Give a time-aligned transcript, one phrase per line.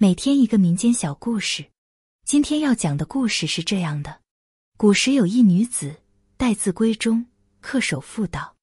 [0.00, 1.64] 每天一个民间小故事。
[2.24, 4.20] 今天要讲的故事是这样的：
[4.76, 5.96] 古时有一女子，
[6.36, 7.26] 待字闺中，
[7.60, 8.54] 恪守妇道。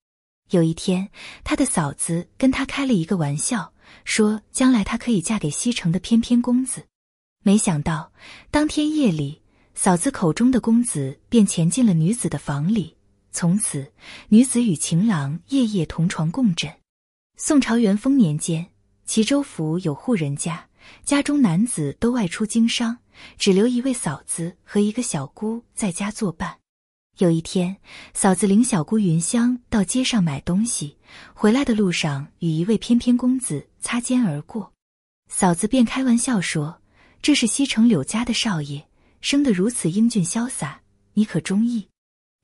[0.52, 1.10] 有一天，
[1.44, 3.74] 她的嫂子跟她开了一个玩笑，
[4.06, 6.86] 说将来她可以嫁给西城的翩翩公子。
[7.44, 8.14] 没想到，
[8.50, 9.42] 当天夜里，
[9.74, 12.96] 嫂子口中的公子便潜进了女子的房里，
[13.34, 13.92] 从此
[14.30, 16.74] 女子与情郎夜夜同床共枕。
[17.36, 18.68] 宋朝元丰年间，
[19.04, 20.70] 齐州府有户人家，
[21.04, 22.98] 家中男子都外出经商，
[23.38, 26.58] 只留一位嫂子和一个小姑在家作伴。
[27.18, 27.78] 有一天，
[28.14, 30.98] 嫂子领小姑云香到街上买东西，
[31.34, 34.74] 回来的路上与一位翩翩公子擦肩而过，
[35.32, 36.82] 嫂子便开玩笑说
[37.22, 38.86] ：“这是西城柳家的少爷，
[39.22, 40.82] 生得如此英俊潇洒，
[41.14, 41.88] 你可中意？”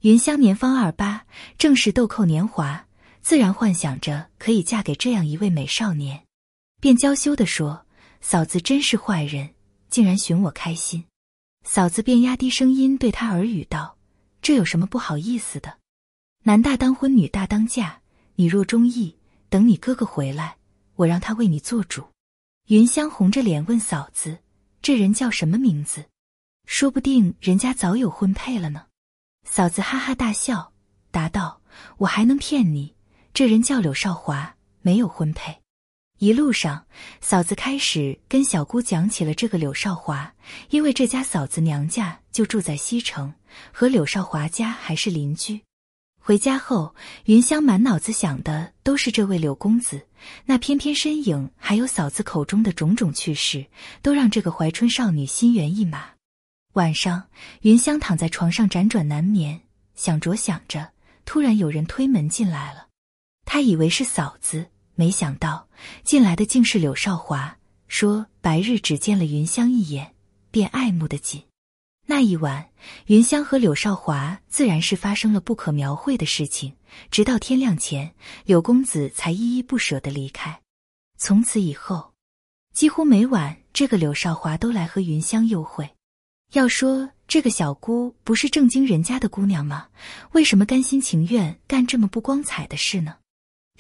[0.04, 1.26] 云香年方二八，
[1.58, 2.88] 正是豆蔻年华。
[3.21, 6.23] 自然幻想着可以嫁给这样一位美少年，
[6.80, 7.85] 便娇羞地说
[8.21, 9.49] ：“嫂子真是坏人，
[9.89, 11.03] 竟然寻我开心。”
[11.66, 13.98] 嫂子便压低声音对他耳语道
[14.41, 15.77] ：“这有什么不好意思的？
[16.43, 18.01] 男大当婚，女大当嫁。
[18.35, 19.15] 你若中意，
[19.49, 20.57] 等你哥哥回来，
[20.96, 22.04] 我让他为你做主。”
[22.68, 24.40] 云香红着脸问嫂子
[24.81, 26.05] ：“这人叫什么名字？
[26.65, 28.85] 说不定人家早有婚配了呢。”
[29.46, 30.71] 嫂子哈哈大笑，
[31.12, 31.62] 答道
[31.98, 32.96] ：“我还能骗你？”
[33.34, 35.60] 这人叫柳少华，没有婚配。
[36.22, 36.86] 一路上，
[37.20, 40.32] 嫂子开始跟小姑讲起了这个柳少华，
[40.70, 43.34] 因为这家嫂子娘家就住在西城，
[43.72, 45.60] 和柳少华家还是邻居。
[46.20, 46.94] 回家后，
[47.26, 50.05] 云香满脑子想的都是这位柳公子，
[50.46, 53.66] 那翩翩身影，还有嫂子口中的种种趣事，
[54.04, 56.10] 都让这个怀春少女心猿意马。
[56.74, 57.30] 晚上，
[57.62, 59.60] 云香躺在床上辗转难眠，
[59.96, 60.92] 想着想着，
[61.26, 62.90] 突然有人推门进来了。
[63.44, 64.68] 她以为是嫂子，
[65.02, 65.68] 没想到
[66.03, 67.57] 进来的竟是柳少华。
[67.88, 70.13] 说白日只见了云香一眼，
[70.52, 71.41] 便爱慕的紧。
[72.06, 72.69] 那一晚，
[73.08, 76.75] 云香和柳少华自然是发生了不可描绘的事情。
[77.09, 78.14] 直到天亮前，
[78.46, 80.62] 柳公子才依依不舍的离开。
[81.18, 82.14] 从此以后，
[82.72, 85.90] 几乎每晚这个柳少华都来和云香幽会。
[86.54, 89.88] 要说这个小姑不是正经人家的姑娘吗？
[90.34, 93.16] 为什么甘心情愿干这么不光彩的事呢？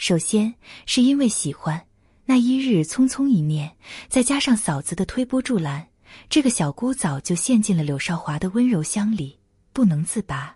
[0.01, 0.55] 首先
[0.87, 1.85] 是因为喜欢，
[2.25, 3.77] 那一日匆匆一面，
[4.09, 5.89] 再加上嫂子的推波助澜，
[6.27, 9.37] 这个小姑早就陷进了柳少华的温柔乡里，
[9.71, 10.55] 不能自拔。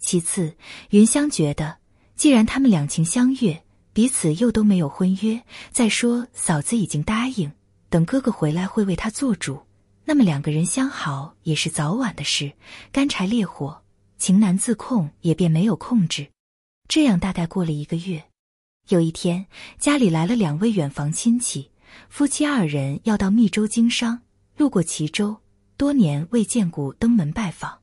[0.00, 0.56] 其次，
[0.88, 1.76] 云香觉得，
[2.14, 3.62] 既然他们两情相悦，
[3.92, 7.52] 彼此又都没有婚约，再说嫂子已经答应，
[7.90, 9.60] 等哥哥回来会为他做主，
[10.06, 12.54] 那么两个人相好也是早晚的事，
[12.90, 13.82] 干柴烈火，
[14.16, 16.28] 情难自控，也便没有控制。
[16.88, 18.24] 这样大概过了一个月。
[18.88, 19.46] 有一天，
[19.78, 21.70] 家里来了两位远房亲戚，
[22.08, 24.22] 夫妻二人要到密州经商，
[24.56, 25.36] 路过齐州，
[25.76, 27.82] 多年未见故，登门拜访。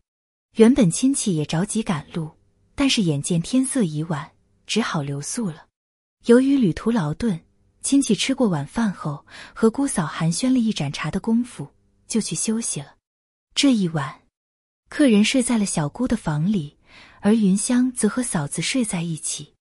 [0.55, 2.31] 原本亲戚也着急赶路，
[2.73, 4.31] 但是眼见天色已晚，
[4.65, 5.67] 只好留宿了。
[6.25, 7.39] 由于旅途劳顿，
[7.83, 9.23] 亲戚吃过晚饭后，
[9.53, 11.67] 和姑嫂寒暄了一盏茶的功夫，
[12.07, 12.95] 就去休息了。
[13.53, 14.21] 这一晚，
[14.89, 16.77] 客人睡在了小姑的房里，
[17.21, 19.53] 而云香则和嫂子睡在一起。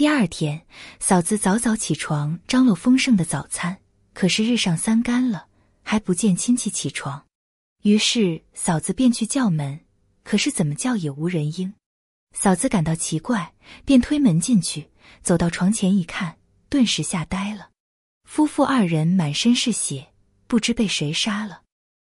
[0.00, 0.64] 第二天，
[0.98, 3.82] 嫂子早早起床，张罗丰盛的早餐。
[4.14, 5.48] 可是日上三竿了，
[5.82, 7.26] 还不见亲戚起床。
[7.82, 9.80] 于是嫂子便去叫门，
[10.24, 11.74] 可是怎么叫也无人应。
[12.34, 13.52] 嫂子感到奇怪，
[13.84, 14.88] 便推门进去，
[15.22, 16.38] 走到床前一看，
[16.70, 17.68] 顿时吓呆了。
[18.24, 20.14] 夫妇二人满身是血，
[20.46, 21.60] 不知被谁杀了。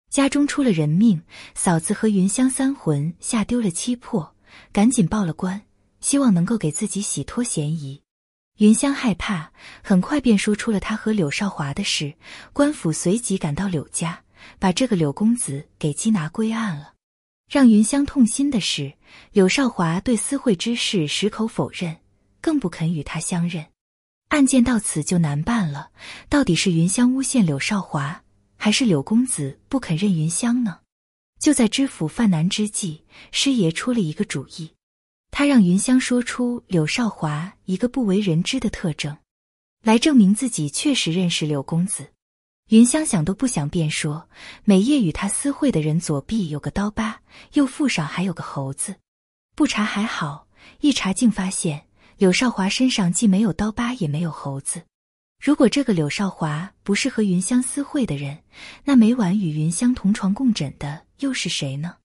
[0.10, 1.22] 家中出了人命，
[1.56, 4.34] 嫂子和云香三魂吓丢了七魄，
[4.72, 5.62] 赶紧报了官。
[6.02, 8.02] 希望能够给自己洗脱嫌疑，
[8.58, 9.52] 云香害怕，
[9.82, 12.14] 很快便说出了他和柳少华的事。
[12.52, 14.24] 官府随即赶到柳家，
[14.60, 16.94] 把这个柳公子给缉拿归案了。
[17.50, 18.94] 让云香痛心的是，
[19.32, 21.98] 柳少华对私会之事矢口否认，
[22.42, 23.66] 更不肯与他相认。
[24.30, 25.90] 案件到此就难办了，
[26.30, 28.24] 到底是云香诬陷柳少华，
[28.56, 30.80] 还是柳公子不肯认云香呢？
[31.40, 34.72] 就在知府犯难之际，师爷出了一个主意。
[35.32, 39.18] 他让云香说出柳少华一个不为人知的特征，
[39.82, 42.08] 来证明自己确实认识柳公子。
[42.70, 44.30] 云香想都不想便说，
[44.64, 47.22] 每夜与他私会的人左臂有个刀疤，
[47.54, 48.96] 右腹上还有个猴子。
[49.56, 50.48] 不查还好，
[50.80, 51.88] 一查竟发现
[52.18, 54.84] 柳少华身上既没有刀疤，也没有猴子。
[55.44, 58.44] 如果这个柳少华不是和云香私会的人，
[58.86, 61.96] 那每晚与云香同床共枕的又是谁呢？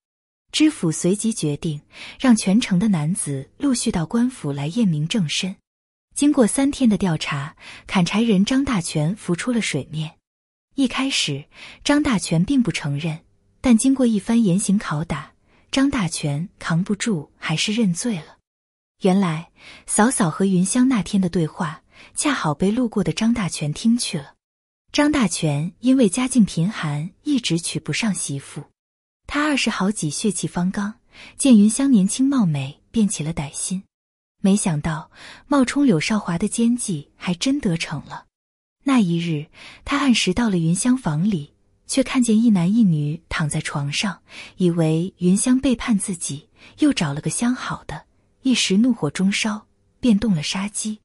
[0.57, 1.83] 知府随即决定，
[2.19, 5.55] 让全城的男子陆续到官府来验明正身。
[6.15, 7.55] 经过三天的调查，
[7.87, 10.17] 砍柴人张大全浮出了水面。
[10.75, 11.45] 一开始，
[11.85, 13.19] 张大全并不承认，
[13.61, 15.35] 但经过一番严刑拷打，
[15.71, 18.39] 张大全扛不住，还是认罪了。
[19.03, 19.51] 原来，
[19.85, 21.83] 嫂嫂和云香那天的对话，
[22.15, 24.33] 恰好被路过的张大全听去了。
[24.91, 28.65] 张大全因为家境贫寒，一直娶不上媳妇。
[29.27, 30.95] 他二十好几，血气方刚，
[31.37, 33.83] 见云香年轻貌美，便起了歹心。
[34.43, 35.11] 没想到
[35.47, 38.27] 冒充柳少华的奸计还真得逞了。
[38.85, 39.47] 那一日，
[39.85, 41.53] 他按时到了云香房里，
[41.89, 44.21] 却看见一男一女躺在床上，
[44.57, 48.05] 以为云香背叛自己，又找了个相好的，
[48.43, 49.67] 一时怒火中烧，
[49.99, 51.01] 便动了杀机。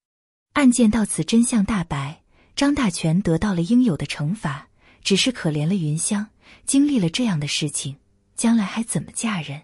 [0.53, 2.21] 案件到此真相大白，
[2.55, 4.67] 张大全得到了应有的惩罚，
[5.01, 6.27] 只是可怜了云香，
[6.67, 7.95] 经历了这样的事情，
[8.35, 9.63] 将来还怎么嫁人？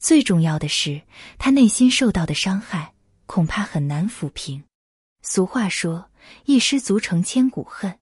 [0.00, 1.02] 最重要的是，
[1.38, 2.94] 他内心受到的伤害，
[3.26, 4.62] 恐怕很难抚平。
[5.22, 6.10] 俗话说。
[6.44, 7.98] 一失足成千古恨。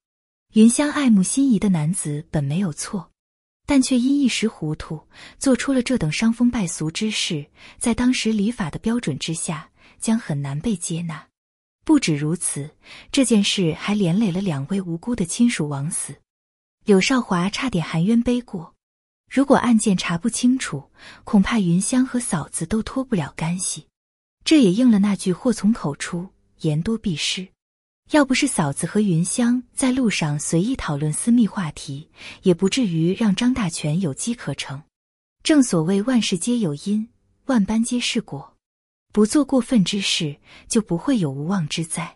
[0.55, 3.13] 云香爱慕心仪的男子本没有错，
[3.67, 5.01] 但却因一时糊涂，
[5.39, 7.47] 做出了这等伤风败俗之事，
[7.79, 9.71] 在当时礼法的标准之下，
[10.01, 11.29] 将很难被接纳。
[11.85, 12.71] 不止如此，
[13.13, 16.17] 这件事还连累了两位无辜的亲属枉死。
[16.85, 18.75] 柳少华差点含冤背过。
[19.31, 20.91] 如果案件查不清楚，
[21.25, 23.87] 恐怕云香和嫂子都脱不了干系。
[24.45, 26.29] 这也应了那句“祸从口出，
[26.61, 27.49] 言多必失”。
[28.13, 32.09] 要不是嫂子和云香在路上随意讨论私密话题，
[32.43, 34.81] 也不至于让张大全有机可乘。
[35.43, 37.09] 正所谓万事皆有因，
[37.47, 38.57] 万般皆是果，
[39.13, 40.37] 不做过分之事，
[40.69, 42.16] 就不会有无妄之灾。